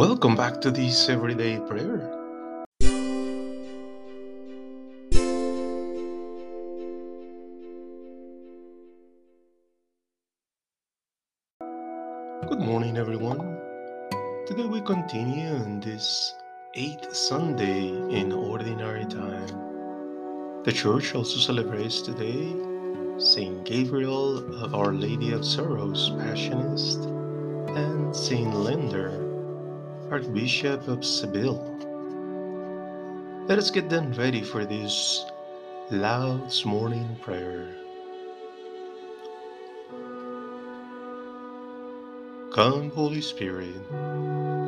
Welcome 0.00 0.34
back 0.34 0.62
to 0.62 0.70
this 0.70 1.10
everyday 1.10 1.58
prayer. 1.58 1.98
Good 12.48 12.60
morning, 12.60 12.96
everyone. 12.96 13.58
Today 14.46 14.64
we 14.64 14.80
continue 14.80 15.50
on 15.56 15.80
this 15.80 16.32
eighth 16.76 17.14
Sunday 17.14 17.88
in 17.90 18.32
Ordinary 18.32 19.04
Time. 19.04 20.62
The 20.64 20.72
Church 20.72 21.14
also 21.14 21.36
celebrates 21.36 22.00
today 22.00 22.56
Saint 23.18 23.66
Gabriel 23.66 24.38
of 24.64 24.74
Our 24.74 24.94
Lady 24.94 25.32
of 25.32 25.44
Sorrows, 25.44 26.08
Passionist, 26.12 27.04
and 27.76 28.16
Saint 28.16 28.54
Leander, 28.54 29.29
Archbishop 30.10 30.88
of 30.88 31.04
Seville. 31.04 31.62
Let 33.46 33.60
us 33.60 33.70
get 33.70 33.88
then 33.88 34.12
ready 34.14 34.42
for 34.42 34.64
this 34.64 35.24
Lauds 35.92 36.64
morning 36.66 37.16
prayer. 37.22 37.68
Come, 42.52 42.90
Holy 42.90 43.20
Spirit, 43.20 43.76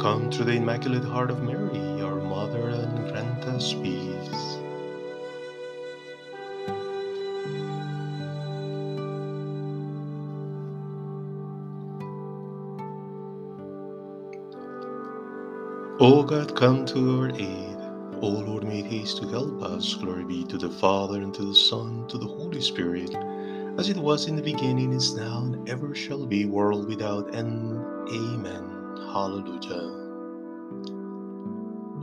come 0.01 0.30
through 0.30 0.45
the 0.45 0.52
Immaculate 0.52 1.02
Heart 1.02 1.32
of 1.32 1.43
Mary, 1.43 2.01
our 2.02 2.20
Mother, 2.20 2.68
and 2.68 3.10
grant 3.10 3.43
us 3.46 3.73
peace. 3.73 4.62
O 16.05 16.25
God, 16.25 16.57
come 16.57 16.85
to 16.87 17.21
our 17.21 17.31
aid. 17.31 17.77
O 18.21 18.27
Lord, 18.27 18.65
make 18.65 18.87
haste 18.87 19.19
to 19.19 19.29
help 19.29 19.63
us. 19.63 19.95
Glory 19.95 20.25
be 20.25 20.43
to 20.47 20.59
the 20.59 20.69
Father, 20.69 21.23
and 21.23 21.33
to 21.33 21.45
the 21.45 21.55
Son, 21.55 22.09
to 22.09 22.19
the 22.19 22.27
Holy 22.27 22.61
Spirit, 22.61 23.15
as 23.79 23.89
it 23.89 23.97
was 23.97 24.27
in 24.27 24.35
the 24.35 24.43
beginning, 24.43 24.93
is 24.93 25.15
now, 25.15 25.39
and 25.45 25.69
ever 25.69 25.95
shall 25.95 26.27
be, 26.27 26.45
world 26.45 26.89
without 26.89 27.33
end. 27.37 27.79
Amen. 28.11 28.65
Hallelujah. 29.13 30.11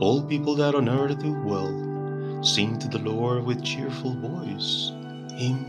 All 0.00 0.22
people 0.22 0.54
that 0.54 0.74
on 0.74 0.88
earth 0.88 1.18
do 1.18 1.34
well, 1.44 2.42
sing 2.42 2.78
to 2.78 2.88
the 2.88 3.00
Lord 3.00 3.44
with 3.44 3.62
cheerful 3.62 4.14
voice. 4.14 4.92
Him 5.32 5.66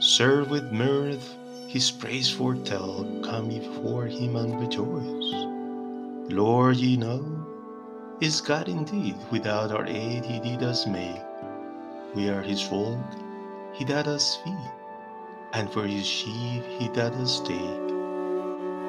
serve 0.00 0.50
with 0.50 0.72
mirth, 0.72 1.32
his 1.68 1.92
praise 1.92 2.28
foretell, 2.28 3.06
come 3.22 3.48
before 3.50 4.06
him 4.06 4.34
and 4.34 4.60
rejoice. 4.60 5.46
Lord, 6.28 6.78
ye 6.78 6.96
know, 6.96 7.35
is 8.20 8.40
God 8.40 8.68
indeed, 8.68 9.16
without 9.30 9.72
our 9.72 9.86
aid 9.86 10.24
he 10.24 10.40
did 10.40 10.62
us 10.62 10.86
make. 10.86 11.20
We 12.14 12.30
are 12.30 12.40
his 12.40 12.62
folk, 12.62 12.98
he 13.74 13.84
that 13.84 14.06
us 14.06 14.36
feed, 14.36 14.70
and 15.52 15.70
for 15.70 15.86
his 15.86 16.06
sheep 16.06 16.64
he 16.78 16.88
that 16.94 17.12
us 17.14 17.40
take. 17.40 17.90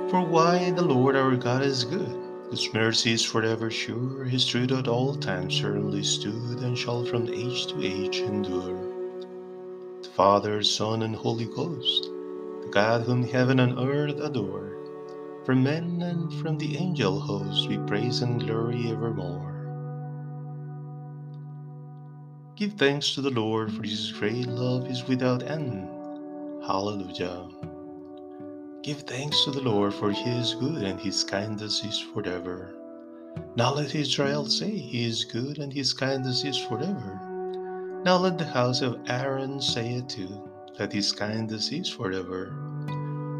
For 0.09 0.21
why 0.21 0.71
the 0.71 0.81
Lord 0.81 1.17
our 1.17 1.35
God 1.35 1.61
is 1.63 1.83
good, 1.83 2.17
his 2.51 2.73
mercy 2.73 3.11
is 3.11 3.25
forever 3.25 3.69
sure, 3.69 4.23
his 4.23 4.45
truth 4.45 4.71
at 4.71 4.87
all 4.87 5.13
times 5.15 5.59
firmly 5.59 6.03
stood, 6.03 6.59
and 6.61 6.77
shall 6.77 7.03
from 7.03 7.27
age 7.27 7.67
to 7.67 7.83
age 7.83 8.19
endure. 8.19 8.79
The 10.03 10.09
Father, 10.09 10.63
Son, 10.63 11.01
and 11.01 11.13
Holy 11.13 11.47
Ghost, 11.47 12.09
the 12.61 12.69
God 12.71 13.01
whom 13.01 13.23
heaven 13.23 13.59
and 13.59 13.77
earth 13.77 14.21
adore, 14.21 14.76
from 15.47 15.63
men 15.63 16.01
and 16.01 16.33
from 16.41 16.57
the 16.57 16.75
angel 16.75 17.21
host 17.21 17.69
we 17.69 17.77
praise 17.87 18.19
and 18.21 18.45
glory 18.45 18.91
evermore. 18.91 19.63
Give 22.57 22.73
thanks 22.73 23.15
to 23.15 23.21
the 23.21 23.29
Lord, 23.29 23.71
for 23.71 23.81
his 23.83 24.11
great 24.11 24.45
love 24.45 24.91
is 24.91 25.07
without 25.07 25.43
end. 25.43 25.87
Hallelujah. 26.65 27.47
Give 28.83 28.99
thanks 29.03 29.45
to 29.45 29.51
the 29.51 29.61
Lord, 29.61 29.93
for 29.93 30.11
he 30.11 30.31
is 30.31 30.53
good 30.55 30.83
and 30.83 30.99
his 30.99 31.23
kindness 31.23 31.81
is 31.81 31.97
forever. 31.97 32.75
Now 33.55 33.73
let 33.73 33.95
Israel 33.95 34.47
say, 34.47 34.71
He 34.71 35.05
is 35.05 35.23
good 35.23 35.59
and 35.59 35.71
his 35.71 35.93
kindness 35.93 36.43
is 36.43 36.57
forever. 36.57 37.21
Now 38.03 38.17
let 38.17 38.37
the 38.37 38.43
house 38.43 38.81
of 38.81 38.99
Aaron 39.07 39.61
say 39.61 39.93
it 39.93 40.09
too, 40.09 40.43
that 40.77 40.91
his 40.91 41.13
kindness 41.13 41.71
is 41.71 41.87
forever. 41.89 42.66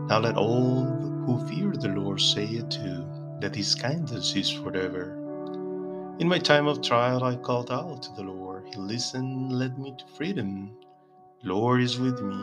Now 0.08 0.20
let 0.20 0.38
all 0.38 0.86
who 1.26 1.46
fear 1.50 1.74
the 1.74 1.90
Lord 1.90 2.22
say 2.22 2.46
it 2.46 2.72
too, 2.72 3.06
that 3.42 3.56
his 3.56 3.76
kindness 3.76 4.36
is 4.36 4.50
forever. 4.50 5.14
In 6.20 6.30
my 6.30 6.40
time 6.40 6.66
of 6.66 6.82
trial 6.82 7.26
I 7.26 7.36
called 7.36 7.72
out 7.72 8.04
to 8.04 8.14
the 8.16 8.24
Lord. 8.24 8.64
He 8.68 8.76
listened, 8.78 9.52
led 9.52 9.78
me 9.78 9.94
to 9.98 10.06
freedom. 10.16 10.72
Lord 11.44 11.82
is 11.82 12.00
with 12.00 12.22
me. 12.22 12.40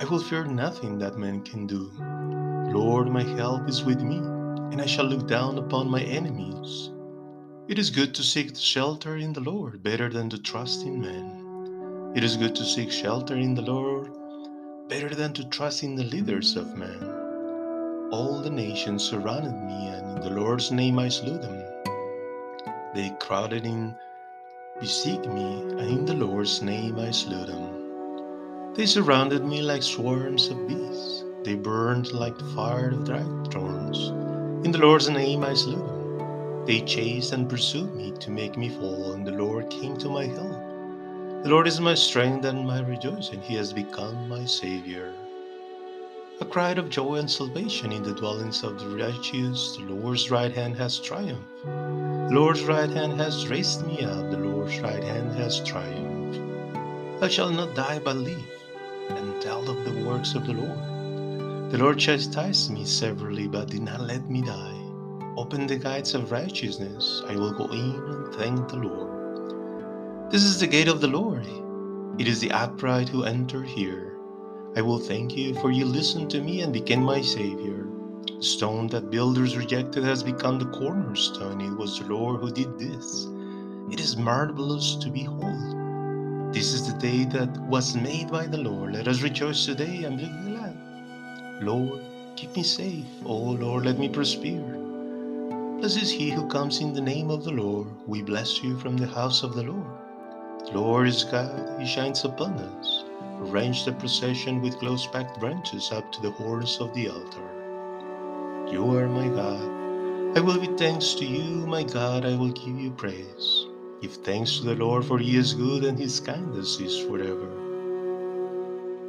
I 0.00 0.06
will 0.10 0.18
fear 0.18 0.44
nothing 0.44 0.98
that 0.98 1.16
man 1.16 1.40
can 1.42 1.66
do. 1.66 1.90
Lord, 2.72 3.08
my 3.08 3.22
help 3.22 3.68
is 3.68 3.82
with 3.82 4.02
me, 4.02 4.18
and 4.18 4.80
I 4.82 4.86
shall 4.86 5.06
look 5.06 5.26
down 5.26 5.56
upon 5.56 5.90
my 5.90 6.02
enemies. 6.02 6.90
It 7.66 7.78
is 7.78 7.88
good 7.88 8.14
to 8.14 8.22
seek 8.22 8.56
shelter 8.56 9.16
in 9.16 9.32
the 9.32 9.40
Lord, 9.40 9.82
better 9.82 10.10
than 10.10 10.28
to 10.30 10.38
trust 10.38 10.82
in 10.82 11.00
man. 11.00 12.12
It 12.14 12.22
is 12.22 12.36
good 12.36 12.54
to 12.56 12.64
seek 12.64 12.92
shelter 12.92 13.36
in 13.36 13.54
the 13.54 13.62
Lord, 13.62 14.10
better 14.88 15.14
than 15.14 15.32
to 15.32 15.44
trust 15.48 15.82
in 15.82 15.94
the 15.94 16.04
leaders 16.04 16.56
of 16.56 16.76
men. 16.76 17.02
All 18.12 18.40
the 18.42 18.50
nations 18.50 19.02
surrounded 19.02 19.54
me, 19.54 19.88
and 19.88 20.18
in 20.18 20.20
the 20.20 20.38
Lord's 20.38 20.70
name 20.70 20.98
I 20.98 21.08
slew 21.08 21.38
them. 21.38 21.62
They 22.94 23.10
crowded 23.18 23.64
in, 23.64 23.94
besieged 24.78 25.26
me, 25.26 25.62
and 25.62 25.80
in 25.80 26.04
the 26.04 26.14
Lord's 26.14 26.60
name 26.60 26.98
I 26.98 27.10
slew 27.12 27.46
them. 27.46 28.74
They 28.74 28.84
surrounded 28.84 29.44
me 29.44 29.62
like 29.62 29.82
swarms 29.82 30.48
of 30.48 30.68
bees. 30.68 31.24
They 31.44 31.54
burned 31.54 32.12
like 32.12 32.36
the 32.36 32.52
fire 32.54 32.90
of 32.90 33.04
dry 33.04 33.24
thorns. 33.50 34.08
In 34.66 34.70
the 34.70 34.78
Lord's 34.78 35.08
name 35.08 35.44
I 35.44 35.54
slew 35.54 35.76
them. 35.76 36.66
They 36.66 36.82
chased 36.82 37.32
and 37.32 37.48
pursued 37.48 37.94
me 37.94 38.12
to 38.20 38.30
make 38.30 38.58
me 38.58 38.68
fall, 38.68 39.12
and 39.12 39.26
the 39.26 39.32
Lord 39.32 39.70
came 39.70 39.96
to 39.98 40.10
my 40.10 40.26
help. 40.26 40.73
The 41.44 41.50
Lord 41.50 41.66
is 41.66 41.78
my 41.78 41.94
strength 41.94 42.46
and 42.46 42.66
my 42.66 42.80
rejoicing. 42.80 43.42
He 43.42 43.54
has 43.56 43.70
become 43.70 44.30
my 44.30 44.46
Savior. 44.46 45.12
A 46.40 46.44
cry 46.46 46.70
of 46.70 46.88
joy 46.88 47.16
and 47.16 47.30
salvation 47.30 47.92
in 47.92 48.02
the 48.02 48.14
dwellings 48.14 48.62
of 48.62 48.80
the 48.80 48.88
righteous. 48.96 49.76
The 49.76 49.82
Lord's 49.82 50.30
right 50.30 50.50
hand 50.50 50.74
has 50.76 50.98
triumphed. 50.98 51.44
The 51.66 52.30
Lord's 52.32 52.62
right 52.62 52.88
hand 52.88 53.20
has 53.20 53.46
raised 53.46 53.86
me 53.86 54.02
up. 54.04 54.30
The 54.30 54.38
Lord's 54.38 54.78
right 54.80 55.04
hand 55.04 55.32
has 55.32 55.60
triumphed. 55.60 56.40
I 57.22 57.28
shall 57.28 57.50
not 57.50 57.74
die 57.74 57.98
but 57.98 58.16
live 58.16 58.42
and 59.10 59.42
tell 59.42 59.68
of 59.68 59.84
the 59.84 60.02
works 60.02 60.34
of 60.34 60.46
the 60.46 60.54
Lord. 60.54 61.70
The 61.70 61.76
Lord 61.76 61.98
chastised 61.98 62.70
me 62.70 62.86
severely, 62.86 63.48
but 63.48 63.68
did 63.68 63.82
not 63.82 64.00
let 64.00 64.30
me 64.30 64.40
die. 64.40 64.80
Open 65.36 65.66
the 65.66 65.76
gates 65.76 66.14
of 66.14 66.32
righteousness. 66.32 67.22
I 67.28 67.36
will 67.36 67.52
go 67.52 67.66
in 67.66 68.02
and 68.08 68.34
thank 68.34 68.66
the 68.70 68.76
Lord. 68.76 69.13
This 70.30 70.42
is 70.42 70.58
the 70.58 70.66
gate 70.66 70.88
of 70.88 71.00
the 71.00 71.06
Lord. 71.06 71.46
It 72.18 72.26
is 72.26 72.40
the 72.40 72.50
upright 72.50 73.08
who 73.08 73.24
enter 73.24 73.62
here. 73.62 74.16
I 74.74 74.80
will 74.80 74.98
thank 74.98 75.36
you, 75.36 75.54
for 75.56 75.70
you 75.70 75.84
listened 75.84 76.30
to 76.30 76.40
me 76.40 76.62
and 76.62 76.72
became 76.72 77.02
my 77.02 77.20
Savior. 77.20 77.86
The 78.26 78.42
stone 78.42 78.88
that 78.88 79.10
builders 79.10 79.56
rejected 79.56 80.02
has 80.02 80.22
become 80.22 80.58
the 80.58 80.66
cornerstone. 80.66 81.60
It 81.60 81.76
was 81.76 81.98
the 81.98 82.06
Lord 82.06 82.40
who 82.40 82.50
did 82.50 82.78
this. 82.78 83.28
It 83.92 84.00
is 84.00 84.16
marvelous 84.16 84.96
to 84.96 85.10
behold. 85.10 86.54
This 86.54 86.72
is 86.72 86.90
the 86.90 86.98
day 86.98 87.24
that 87.26 87.56
was 87.68 87.94
made 87.94 88.30
by 88.30 88.46
the 88.46 88.58
Lord. 88.58 88.94
Let 88.94 89.08
us 89.08 89.20
rejoice 89.20 89.66
today 89.66 90.04
and 90.04 90.18
be 90.18 90.26
glad. 90.48 91.62
Lord, 91.62 92.00
keep 92.34 92.56
me 92.56 92.62
safe. 92.62 93.06
Oh 93.26 93.52
Lord, 93.52 93.84
let 93.84 93.98
me 93.98 94.08
prosper. 94.08 94.62
Blessed 95.78 96.02
is 96.02 96.10
he 96.10 96.30
who 96.30 96.48
comes 96.48 96.80
in 96.80 96.94
the 96.94 97.00
name 97.00 97.30
of 97.30 97.44
the 97.44 97.52
Lord. 97.52 97.88
We 98.06 98.22
bless 98.22 98.62
you 98.62 98.78
from 98.78 98.96
the 98.96 99.06
house 99.06 99.42
of 99.42 99.54
the 99.54 99.64
Lord. 99.64 100.03
Lord 100.72 101.08
is 101.08 101.24
God, 101.24 101.80
he 101.80 101.86
shines 101.86 102.24
upon 102.24 102.54
us. 102.54 103.04
Arrange 103.40 103.84
the 103.84 103.92
procession 103.92 104.62
with 104.62 104.78
close 104.78 105.06
packed 105.06 105.38
branches 105.38 105.92
up 105.92 106.10
to 106.12 106.22
the 106.22 106.30
horns 106.30 106.78
of 106.80 106.94
the 106.94 107.08
altar. 107.08 107.50
You 108.72 108.96
are 108.96 109.08
my 109.08 109.28
God. 109.28 110.36
I 110.36 110.40
will 110.40 110.56
give 110.56 110.76
thanks 110.78 111.14
to 111.14 111.24
you, 111.24 111.66
my 111.66 111.82
God. 111.82 112.24
I 112.24 112.34
will 112.36 112.50
give 112.50 112.78
you 112.80 112.90
praise. 112.90 113.66
Give 114.00 114.12
thanks 114.12 114.58
to 114.58 114.64
the 114.64 114.74
Lord, 114.74 115.04
for 115.04 115.18
he 115.18 115.36
is 115.36 115.54
good 115.54 115.84
and 115.84 115.98
his 115.98 116.18
kindness 116.18 116.80
is 116.80 116.98
forever. 117.00 117.50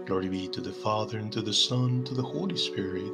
Glory 0.06 0.30
be 0.30 0.48
to 0.50 0.62
the 0.62 0.72
Father, 0.72 1.18
and 1.18 1.32
to 1.32 1.42
the 1.42 1.54
Son, 1.54 1.86
and 1.86 2.06
to 2.06 2.14
the 2.14 2.22
Holy 2.22 2.58
Spirit, 2.58 3.12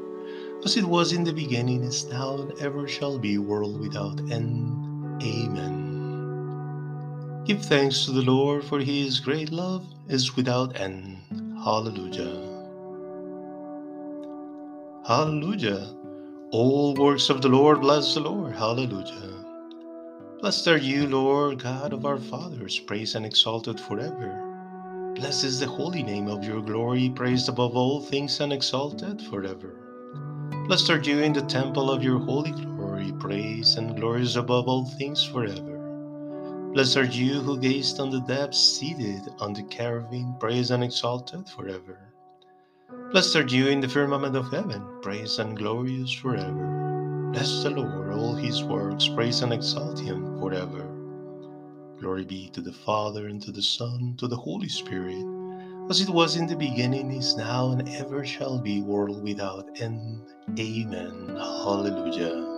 as 0.65 0.75
it 0.75 0.83
was 0.83 1.13
in 1.13 1.23
the 1.23 1.31
beginning, 1.31 1.83
is 1.83 2.05
now, 2.05 2.35
and 2.35 2.59
ever 2.59 2.85
shall 2.87 3.17
be, 3.17 3.37
world 3.37 3.79
without 3.79 4.19
end. 4.29 5.23
Amen. 5.23 5.80
Give 7.43 7.59
thanks 7.59 8.05
to 8.05 8.11
the 8.11 8.21
Lord, 8.21 8.63
for 8.63 8.79
his 8.79 9.19
great 9.19 9.51
love 9.51 9.83
is 10.07 10.35
without 10.35 10.79
end. 10.79 11.17
Hallelujah. 11.63 12.49
Hallelujah. 15.07 15.87
All 16.51 16.93
works 16.93 17.31
of 17.31 17.41
the 17.41 17.49
Lord 17.49 17.81
bless 17.81 18.13
the 18.13 18.19
Lord. 18.19 18.53
Hallelujah. 18.53 19.41
Blessed 20.39 20.67
are 20.67 20.77
you, 20.77 21.07
Lord 21.07 21.63
God 21.63 21.93
of 21.93 22.05
our 22.05 22.17
fathers, 22.17 22.77
praised 22.77 23.15
and 23.15 23.25
exalted 23.25 23.79
forever. 23.79 25.13
Blessed 25.15 25.43
is 25.43 25.59
the 25.59 25.67
holy 25.67 26.03
name 26.03 26.27
of 26.27 26.43
your 26.43 26.61
glory, 26.61 27.09
praised 27.09 27.49
above 27.49 27.75
all 27.75 28.01
things 28.01 28.39
and 28.39 28.53
exalted 28.53 29.19
forever. 29.19 29.73
Blessed 30.67 30.89
are 30.91 31.01
you 31.01 31.19
in 31.19 31.33
the 31.33 31.41
temple 31.41 31.89
of 31.89 32.03
your 32.03 32.19
holy 32.19 32.51
glory, 32.51 33.11
praised 33.19 33.77
and 33.79 33.95
glorious 33.95 34.35
above 34.35 34.67
all 34.67 34.85
things 34.85 35.23
forever. 35.23 35.70
Blessed 36.73 36.95
are 36.95 37.03
you 37.03 37.41
who 37.41 37.59
gazed 37.59 37.99
on 37.99 38.11
the 38.11 38.21
depths, 38.21 38.57
seated 38.57 39.27
on 39.41 39.51
the 39.51 39.63
cherubim, 39.63 40.35
praised 40.39 40.71
and 40.71 40.81
exalted 40.85 41.49
forever. 41.49 41.99
Blessed 43.11 43.35
are 43.35 43.45
you 43.45 43.67
in 43.67 43.81
the 43.81 43.89
firmament 43.89 44.37
of 44.37 44.49
heaven, 44.53 44.81
praised 45.01 45.37
and 45.39 45.57
glorious 45.57 46.13
forever. 46.13 47.29
Bless 47.33 47.63
the 47.63 47.71
Lord, 47.71 48.13
all 48.13 48.35
his 48.35 48.63
works, 48.63 49.09
praise 49.09 49.41
and 49.41 49.51
exalt 49.51 49.99
him 49.99 50.39
forever. 50.39 50.87
Glory 51.99 52.23
be 52.23 52.49
to 52.51 52.61
the 52.61 52.71
Father, 52.71 53.27
and 53.27 53.41
to 53.41 53.51
the 53.51 53.61
Son, 53.61 54.15
to 54.17 54.29
the 54.29 54.37
Holy 54.37 54.69
Spirit, 54.69 55.25
as 55.89 55.99
it 55.99 56.09
was 56.09 56.37
in 56.37 56.47
the 56.47 56.55
beginning, 56.55 57.11
is 57.11 57.35
now, 57.35 57.71
and 57.71 57.89
ever 57.89 58.25
shall 58.25 58.57
be, 58.57 58.81
world 58.81 59.21
without 59.21 59.67
end. 59.81 60.21
Amen. 60.57 61.35
Hallelujah. 61.35 62.50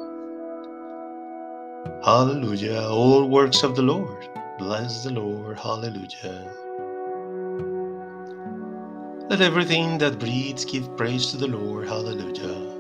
Hallelujah. 2.04 2.82
All 2.90 3.30
works 3.30 3.64
of 3.64 3.76
the 3.76 3.82
Lord. 3.82 4.30
Bless 4.58 5.04
the 5.04 5.12
Lord. 5.12 5.58
Hallelujah. 5.58 6.48
Let 9.30 9.42
everything 9.42 9.98
that 10.00 10.20
breathes 10.20 10.66
give 10.66 10.96
praise 10.98 11.32
to 11.32 11.38
the 11.38 11.48
Lord. 11.48 11.88
Hallelujah. 11.88 12.74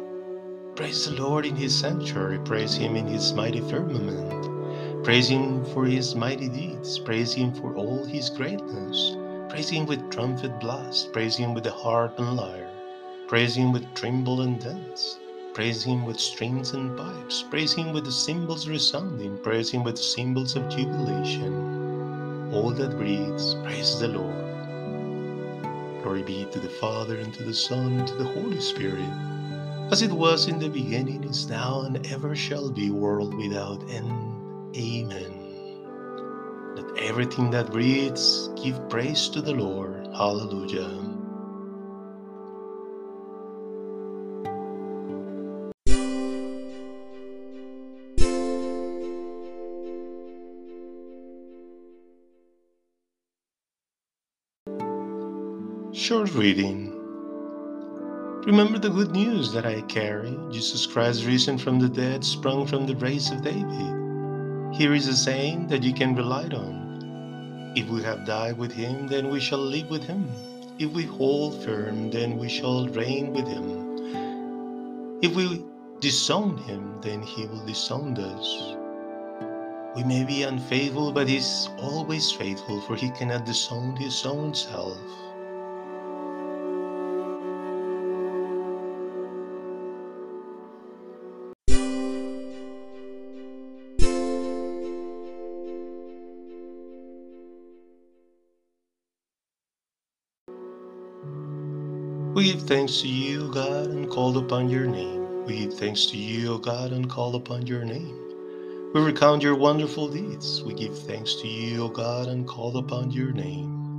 Praise 0.76 1.06
the 1.06 1.22
Lord 1.22 1.46
in 1.46 1.56
his 1.56 1.78
sanctuary. 1.78 2.40
Praise 2.40 2.76
him 2.76 2.96
in 2.96 3.08
his 3.08 3.34
mighty 3.34 3.62
firmament. 3.62 5.04
Praise 5.04 5.30
him 5.30 5.66
for 5.74 5.86
his 5.86 6.16
mighty 6.16 6.50
deeds. 6.50 7.00
Praise 7.00 7.34
him 7.34 7.54
for 7.54 7.76
all 7.76 8.06
his 8.06 8.30
greatness. 8.30 9.16
Praise 9.50 9.70
him 9.70 9.86
with 9.86 10.10
trumpet 10.12 10.60
blast. 10.60 11.12
Praise 11.14 11.36
him 11.36 11.54
with 11.54 11.64
the 11.64 11.72
harp 11.72 12.20
and 12.20 12.36
lyre. 12.36 12.70
Praise 13.28 13.56
him 13.56 13.72
with 13.72 13.86
timbrel 13.96 14.42
and 14.42 14.60
dance. 14.60 15.20
Praise 15.54 15.84
him 15.84 16.04
with 16.04 16.20
strings 16.20 16.72
and 16.72 16.98
pipes. 16.98 17.44
Praise 17.44 17.74
him 17.74 17.94
with 17.94 18.06
the 18.06 18.12
cymbals 18.12 18.68
resounding. 18.68 19.38
Praise 19.38 19.70
him 19.70 19.84
with 19.84 20.00
cymbals 20.00 20.56
of 20.56 20.68
jubilation. 20.68 22.52
All 22.52 22.72
that 22.72 22.98
breathes, 22.98 23.54
praise 23.64 24.00
the 24.00 24.08
Lord. 24.08 24.34
Glory 26.02 26.24
be 26.24 26.46
to 26.52 26.60
the 26.60 26.70
Father, 26.70 27.18
and 27.20 27.32
to 27.36 27.44
the 27.44 27.54
Son, 27.54 28.00
and 28.00 28.08
to 28.08 28.16
the 28.16 28.24
Holy 28.24 28.60
Spirit, 28.60 29.08
as 29.92 30.02
it 30.02 30.12
was 30.12 30.48
in 30.48 30.58
the 30.58 30.70
beginning, 30.70 31.24
is 31.24 31.48
now, 31.48 31.82
and 31.82 32.04
ever 32.08 32.36
shall 32.36 32.72
be, 32.72 32.90
world 32.90 33.36
without 33.36 33.88
end. 33.92 34.76
Amen. 34.76 35.34
Let 36.76 36.98
everything 36.98 37.52
that 37.52 37.72
breathes 37.72 38.50
give 38.56 38.90
praise 38.90 39.30
to 39.30 39.42
the 39.42 39.54
Lord. 39.54 40.08
Hallelujah. 40.18 41.12
Short 55.95 56.34
reading. 56.34 56.92
Remember 58.48 58.80
the 58.80 58.90
good 58.90 59.12
news 59.12 59.54
that 59.54 59.68
I 59.68 59.81
carry. 59.81 60.36
Jesus 60.50 60.88
Christ, 60.88 61.24
risen 61.24 61.60
from 61.60 61.80
the 61.80 61.88
dead, 61.88 62.25
sprung 62.25 62.66
from 62.66 62.88
the 62.88 62.95
race 62.95 63.30
of 63.30 63.44
David. 63.44 64.74
Here 64.74 64.95
is 64.95 65.07
a 65.07 65.16
saying 65.16 65.68
that 65.68 65.84
you 65.84 65.94
can 65.94 66.16
rely 66.16 66.45
on. 66.45 67.74
If 67.75 67.88
we 67.90 68.01
have 68.01 68.25
died 68.25 68.57
with 68.57 68.72
him, 68.72 69.07
then 69.07 69.30
we 69.30 69.40
shall 69.40 69.60
live 69.60 69.88
with 69.92 70.04
him. 70.04 70.28
If 70.80 70.92
we 70.94 71.04
hold 71.04 71.63
firm, 71.63 72.10
then 72.10 72.40
we 72.40 72.50
shall 72.50 72.88
reign 72.88 73.31
with 73.31 73.48
him. 73.48 75.19
If 75.22 75.36
we 75.36 75.63
disown 76.00 76.57
him, 76.57 77.01
then 77.01 77.22
he 77.22 77.45
will 77.45 77.63
disown 77.68 78.18
us. 78.18 78.75
We 79.95 80.04
may 80.04 80.24
be 80.24 80.42
unfaithful, 80.42 81.12
but 81.12 81.28
he 81.28 81.38
is 81.38 81.69
always 81.78 82.31
faithful, 82.31 82.81
for 82.81 82.95
he 82.95 83.12
cannot 83.12 83.45
disown 83.45 83.95
his 83.95 84.25
own 84.25 84.56
self. 84.56 84.98
We 102.33 102.53
give 102.53 102.63
thanks 102.63 103.01
to 103.01 103.09
you, 103.09 103.51
God, 103.53 103.88
and 103.88 104.09
call 104.09 104.38
upon 104.38 104.69
your 104.69 104.88
name. 104.88 105.45
We 105.45 105.59
give 105.59 105.75
thanks 105.75 106.07
to 106.07 106.18
you, 106.18 106.53
O 106.53 106.57
God, 106.57 106.94
and 106.94 107.09
call 107.09 107.35
upon 107.35 107.68
your 107.68 107.83
name. 107.85 108.31
We 108.94 109.01
recount 109.01 109.44
your 109.44 109.56
wonderful 109.56 110.07
deeds. 110.09 110.63
We 110.63 110.74
give 110.74 110.97
thanks 110.97 111.35
to 111.41 111.47
you, 111.47 111.83
O 111.83 111.89
God, 111.89 112.30
and 112.30 112.47
call 112.47 112.77
upon 112.77 113.12
your 113.12 113.33
name. 113.33 113.89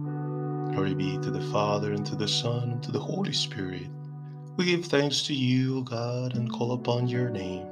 Glory 0.72 0.94
be 0.94 1.19
to 1.19 1.31
the 1.31 1.42
Father, 1.52 1.92
and 1.92 2.06
to 2.06 2.16
the 2.16 2.28
Son, 2.28 2.70
and 2.72 2.82
to 2.84 2.92
the 2.92 3.00
Holy 3.00 3.32
Spirit. 3.32 3.88
We 4.56 4.66
give 4.66 4.86
thanks 4.86 5.22
to 5.25 5.34
you, 5.34 5.78
O 5.78 5.82
God, 5.82 6.36
and 6.36 6.50
call 6.52 6.72
upon 6.72 7.08
your 7.08 7.31
name. 7.31 7.66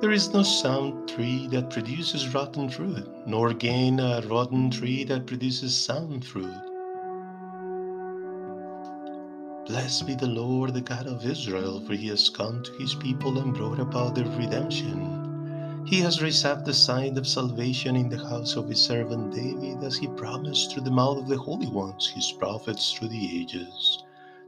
There 0.00 0.12
is 0.12 0.32
no 0.32 0.42
sound 0.42 1.10
tree 1.10 1.46
that 1.48 1.68
produces 1.68 2.32
rotten 2.32 2.70
fruit, 2.70 3.06
nor 3.26 3.52
gain 3.52 4.00
a 4.00 4.22
rotten 4.22 4.70
tree 4.70 5.04
that 5.04 5.26
produces 5.26 5.76
sound 5.76 6.24
fruit. 6.24 6.56
Blessed 9.66 10.06
be 10.06 10.14
the 10.14 10.26
Lord, 10.26 10.72
the 10.72 10.80
God 10.80 11.06
of 11.06 11.26
Israel, 11.26 11.80
for 11.80 11.92
he 11.92 12.08
has 12.08 12.30
come 12.30 12.62
to 12.62 12.72
his 12.78 12.94
people 12.94 13.38
and 13.40 13.52
brought 13.52 13.78
about 13.78 14.14
their 14.14 14.24
redemption. 14.24 15.84
He 15.86 16.00
has 16.00 16.22
raised 16.22 16.46
up 16.46 16.64
the 16.64 16.72
sign 16.72 17.18
of 17.18 17.26
salvation 17.26 17.94
in 17.94 18.08
the 18.08 18.26
house 18.26 18.56
of 18.56 18.70
his 18.70 18.80
servant 18.80 19.34
David, 19.34 19.84
as 19.84 19.98
he 19.98 20.06
promised 20.06 20.72
through 20.72 20.84
the 20.84 20.90
mouth 20.90 21.18
of 21.18 21.28
the 21.28 21.36
holy 21.36 21.68
ones, 21.68 22.08
his 22.08 22.32
prophets 22.32 22.94
through 22.94 23.08
the 23.08 23.38
ages, 23.38 24.02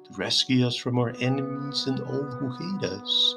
to 0.07 0.15
rescue 0.15 0.67
us 0.67 0.77
from 0.77 0.99
our 0.99 1.15
enemies 1.21 1.85
and 1.87 2.01
all 2.01 2.25
who 2.25 2.49
hate 2.57 2.91
us 2.91 3.37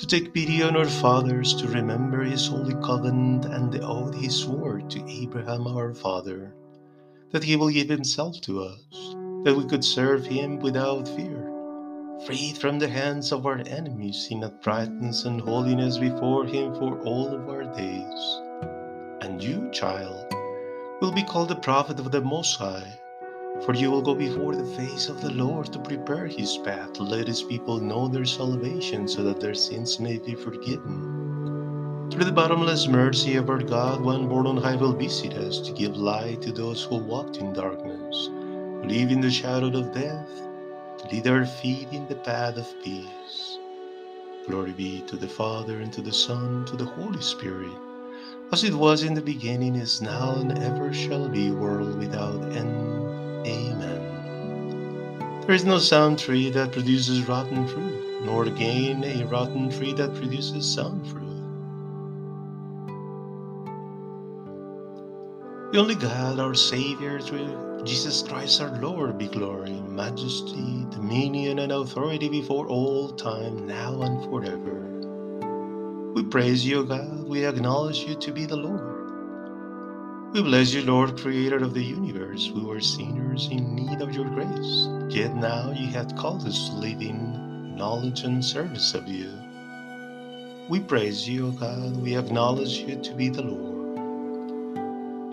to 0.00 0.06
take 0.06 0.32
pity 0.32 0.62
on 0.62 0.76
our 0.76 0.86
fathers, 0.88 1.54
to 1.54 1.68
remember 1.68 2.22
his 2.22 2.46
holy 2.46 2.74
covenant 2.82 3.44
and 3.44 3.70
the 3.70 3.82
oath 3.82 4.14
he 4.14 4.30
swore 4.30 4.80
to 4.80 5.06
Abraham 5.06 5.66
our 5.66 5.92
father, 5.92 6.54
that 7.32 7.44
he 7.44 7.54
will 7.54 7.68
give 7.68 7.90
himself 7.90 8.40
to 8.40 8.62
us, 8.62 8.80
that 9.44 9.54
we 9.54 9.66
could 9.66 9.84
serve 9.84 10.24
him 10.24 10.58
without 10.58 11.06
fear, 11.06 11.46
freed 12.24 12.56
from 12.56 12.78
the 12.78 12.88
hands 12.88 13.30
of 13.30 13.44
our 13.44 13.58
enemies 13.66 14.26
in 14.30 14.42
uprightness 14.42 15.26
and 15.26 15.38
holiness 15.38 15.98
before 15.98 16.46
him 16.46 16.74
for 16.76 16.98
all 17.00 17.34
of 17.34 17.46
our 17.50 17.64
days. 17.76 18.40
And 19.20 19.42
you, 19.42 19.70
child, 19.70 20.32
will 21.02 21.12
be 21.12 21.24
called 21.24 21.50
the 21.50 21.56
prophet 21.56 22.00
of 22.00 22.10
the 22.10 22.22
Most 22.22 22.56
High 22.56 22.98
for 23.64 23.74
you 23.74 23.90
will 23.90 24.02
go 24.02 24.14
before 24.14 24.54
the 24.54 24.76
face 24.76 25.08
of 25.08 25.20
the 25.20 25.32
Lord 25.32 25.72
to 25.72 25.78
prepare 25.78 26.26
his 26.26 26.56
path, 26.58 26.98
let 26.98 27.26
his 27.26 27.42
people 27.42 27.78
know 27.78 28.08
their 28.08 28.24
salvation, 28.24 29.06
so 29.06 29.22
that 29.24 29.40
their 29.40 29.54
sins 29.54 30.00
may 30.00 30.18
be 30.18 30.34
forgiven. 30.34 32.08
Through 32.10 32.24
the 32.24 32.32
bottomless 32.32 32.88
mercy 32.88 33.36
of 33.36 33.50
our 33.50 33.62
God, 33.62 34.00
one 34.00 34.28
born 34.28 34.46
on 34.46 34.56
high 34.56 34.76
will 34.76 34.92
visit 34.94 35.34
us 35.34 35.60
to 35.60 35.72
give 35.72 35.96
light 35.96 36.42
to 36.42 36.52
those 36.52 36.82
who 36.82 36.96
walked 36.96 37.36
in 37.36 37.52
darkness, 37.52 38.26
who 38.26 38.84
live 38.84 39.10
in 39.10 39.20
the 39.20 39.30
shadow 39.30 39.68
of 39.68 39.94
death, 39.94 40.28
to 40.98 41.08
lead 41.12 41.28
our 41.28 41.46
feet 41.46 41.88
in 41.92 42.08
the 42.08 42.16
path 42.16 42.56
of 42.56 42.82
peace. 42.82 43.58
Glory 44.46 44.72
be 44.72 45.02
to 45.02 45.16
the 45.16 45.28
Father, 45.28 45.80
and 45.80 45.92
to 45.92 46.00
the 46.00 46.12
Son, 46.12 46.44
and 46.44 46.66
to 46.66 46.76
the 46.76 46.84
Holy 46.84 47.20
Spirit, 47.20 47.70
as 48.52 48.64
it 48.64 48.74
was 48.74 49.04
in 49.04 49.14
the 49.14 49.22
beginning, 49.22 49.76
is 49.76 50.00
now, 50.02 50.34
and 50.34 50.58
ever 50.58 50.92
shall 50.92 51.28
be, 51.28 51.50
world 51.52 51.96
without 51.98 52.42
end. 52.56 53.09
Amen. 53.46 54.30
There 55.46 55.54
is 55.54 55.64
no 55.64 55.78
sound 55.78 56.18
tree 56.18 56.50
that 56.50 56.72
produces 56.72 57.26
rotten 57.26 57.66
fruit, 57.66 58.24
nor 58.24 58.44
again 58.44 59.02
a 59.04 59.24
rotten 59.26 59.70
tree 59.70 59.92
that 59.94 60.14
produces 60.14 60.72
sound 60.72 61.06
fruit. 61.08 61.20
The 65.72 65.78
only 65.78 65.94
God, 65.94 66.38
our 66.40 66.54
Savior, 66.54 67.20
through 67.20 67.82
Jesus 67.84 68.22
Christ 68.22 68.60
our 68.60 68.76
Lord, 68.80 69.18
be 69.18 69.28
glory, 69.28 69.80
majesty, 69.88 70.86
dominion, 70.90 71.60
and 71.60 71.72
authority 71.72 72.28
before 72.28 72.66
all 72.66 73.10
time, 73.10 73.66
now 73.66 74.02
and 74.02 74.22
forever. 74.24 74.90
We 76.14 76.24
praise 76.24 76.66
you, 76.66 76.84
God. 76.84 77.28
We 77.28 77.46
acknowledge 77.46 78.00
you 78.00 78.16
to 78.16 78.32
be 78.32 78.46
the 78.46 78.56
Lord. 78.56 78.89
We 80.32 80.42
bless 80.42 80.72
you, 80.72 80.82
Lord, 80.82 81.20
Creator 81.20 81.56
of 81.56 81.74
the 81.74 81.82
universe. 81.82 82.52
We 82.54 82.62
were 82.62 82.78
sinners 82.80 83.48
in 83.50 83.74
need 83.74 84.00
of 84.00 84.14
your 84.14 84.26
grace, 84.26 84.88
yet 85.08 85.34
now 85.34 85.72
you 85.72 85.88
have 85.88 86.14
called 86.14 86.46
us 86.46 86.68
to 86.68 86.76
live 86.76 87.02
in 87.02 87.74
knowledge 87.74 88.22
and 88.22 88.44
service 88.44 88.94
of 88.94 89.08
you. 89.08 89.28
We 90.68 90.78
praise 90.78 91.28
you, 91.28 91.48
O 91.48 91.50
God. 91.50 91.96
We 91.96 92.16
acknowledge 92.16 92.78
you 92.78 92.94
to 93.02 93.12
be 93.14 93.28
the 93.28 93.42
Lord. 93.42 93.80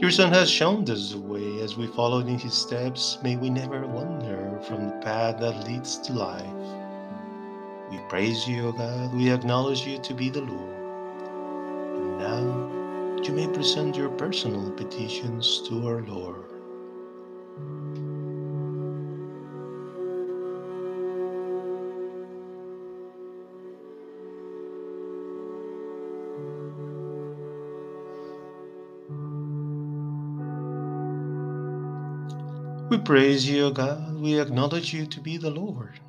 Your 0.01 0.10
Son 0.10 0.32
has 0.34 0.50
shown 0.50 0.89
us 0.89 1.12
the 1.12 1.20
way. 1.20 1.62
As 1.62 1.77
we 1.77 1.86
followed 1.86 2.27
in 2.27 2.39
his 2.39 2.56
steps, 2.56 3.20
may 3.22 3.36
we 3.36 3.51
never 3.51 3.86
wander 3.86 4.60
from 4.68 4.88
the 4.88 4.96
path 5.04 5.39
that 5.42 5.68
leads 5.68 6.00
to 6.00 6.13
life. 6.13 6.44
We 7.92 8.00
praise 8.10 8.48
you, 8.48 8.70
O 8.70 8.72
God. 8.72 9.13
We 9.13 9.30
acknowledge 9.32 9.86
you 9.86 10.00
to 10.00 10.13
be 10.16 10.32
the 10.32 10.42
Lord. 10.42 10.76
You 13.24 13.33
may 13.33 13.47
present 13.47 13.97
your 13.97 14.09
personal 14.09 14.71
petitions 14.71 15.62
to 15.67 15.86
our 15.88 16.01
Lord. 16.01 16.45
We 32.89 32.97
praise 33.00 33.50
you, 33.50 33.65
O 33.65 33.71
God. 33.71 34.15
We 34.21 34.39
acknowledge 34.39 34.93
you 34.93 35.05
to 35.07 35.19
be 35.19 35.38
the 35.38 35.51
Lord. 35.51 36.00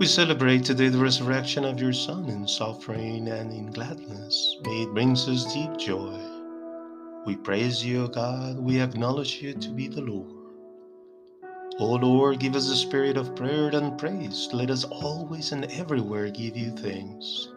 We 0.00 0.06
celebrate 0.06 0.64
today 0.64 0.88
the 0.88 0.96
resurrection 0.96 1.66
of 1.66 1.78
your 1.78 1.92
Son 1.92 2.30
in 2.30 2.48
suffering 2.48 3.28
and 3.28 3.52
in 3.52 3.70
gladness. 3.70 4.56
May 4.64 4.84
it 4.84 4.94
brings 4.94 5.28
us 5.28 5.52
deep 5.52 5.76
joy. 5.76 6.18
We 7.26 7.36
praise 7.36 7.84
you, 7.84 8.04
O 8.04 8.08
God. 8.08 8.58
We 8.58 8.80
acknowledge 8.80 9.42
you 9.42 9.52
to 9.52 9.68
be 9.68 9.88
the 9.88 10.00
Lord. 10.00 10.54
O 11.78 11.96
Lord, 11.96 12.40
give 12.40 12.56
us 12.56 12.70
the 12.70 12.76
spirit 12.76 13.18
of 13.18 13.36
prayer 13.36 13.68
and 13.68 13.98
praise. 13.98 14.48
Let 14.54 14.70
us 14.70 14.84
always 14.84 15.52
and 15.52 15.66
everywhere 15.66 16.30
give 16.30 16.56
you 16.56 16.70
thanks. 16.70 17.50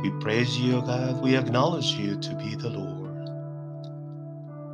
We 0.00 0.10
praise 0.20 0.56
you, 0.56 0.76
O 0.76 0.80
God. 0.80 1.20
We 1.24 1.36
acknowledge 1.36 1.90
you 1.94 2.16
to 2.20 2.34
be 2.36 2.54
the 2.54 2.70
Lord. 2.70 3.30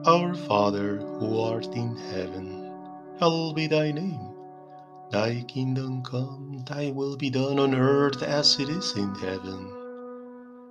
Our 0.07 0.35
Father, 0.35 0.99
who 0.99 1.40
art 1.40 1.64
in 1.64 1.97
heaven, 2.12 2.71
hallowed 3.19 3.57
be 3.57 3.69
thy 3.69 3.90
name. 3.90 4.30
Thy 5.11 5.43
kingdom 5.49 6.05
come, 6.05 6.64
thy 6.69 6.93
will 6.93 7.17
be 7.17 7.31
done 7.31 7.59
on 7.59 7.75
earth 7.75 8.23
as 8.23 8.61
it 8.61 8.69
is 8.69 8.95
in 8.97 9.12
heaven. 9.17 9.67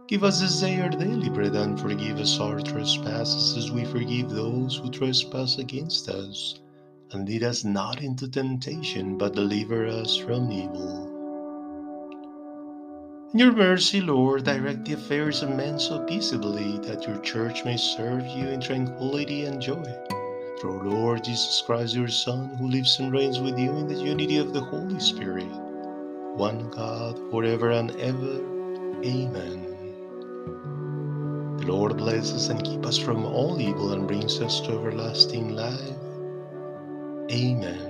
Give 0.08 0.24
us 0.24 0.40
this 0.40 0.62
day 0.62 0.80
our 0.80 0.88
daily 0.88 1.30
bread 1.30 1.56
and 1.56 1.78
forgive 1.78 2.20
us 2.20 2.40
our 2.40 2.62
trespasses 2.62 3.58
as 3.58 3.70
we 3.70 3.84
forgive 3.84 4.30
those 4.30 4.78
who 4.78 4.90
trespass 4.90 5.58
against 5.58 6.08
us. 6.08 6.58
And 7.12 7.28
lead 7.28 7.44
us 7.44 7.66
not 7.66 8.02
into 8.02 8.30
temptation, 8.30 9.18
but 9.18 9.36
deliver 9.36 9.86
us 9.86 10.16
from 10.16 10.50
evil. 10.50 11.10
In 13.34 13.40
your 13.40 13.52
mercy, 13.52 14.00
Lord, 14.00 14.46
direct 14.46 14.86
the 14.86 14.94
affairs 14.94 15.44
of 15.44 15.50
men 15.50 15.78
so 15.80 16.00
peaceably 16.06 16.80
that 16.88 17.06
your 17.06 17.20
church 17.20 17.66
may 17.66 17.76
serve 17.76 18.26
you 18.26 18.48
in 18.48 18.62
tranquility 18.62 19.44
and 19.44 19.62
joy 19.62 19.84
through 20.60 20.90
Lord 20.90 21.24
Jesus 21.24 21.62
Christ, 21.62 21.96
your 21.96 22.10
Son, 22.10 22.56
who 22.58 22.68
lives 22.68 23.00
and 23.00 23.12
reigns 23.12 23.40
with 23.40 23.58
you 23.58 23.72
in 23.78 23.88
the 23.88 23.96
unity 23.96 24.38
of 24.38 24.54
the 24.54 24.60
Holy 24.60 25.00
Spirit, 25.00 25.48
one 26.36 26.70
God, 26.70 27.18
forever 27.32 27.72
and 27.72 27.92
ever. 27.92 28.44
Amen. 29.04 29.66
The 31.58 31.66
Lord 31.66 31.96
bless 31.98 32.34
us 32.34 32.50
and 32.50 32.64
keep 32.64 32.86
us 32.86 32.98
from 32.98 33.26
all 33.26 33.62
evil 33.62 33.94
and 33.94 34.08
brings 34.08 34.42
us 34.42 34.60
to 34.62 34.74
everlasting 34.74 35.56
life. 35.56 35.96
Amen. 37.32 37.89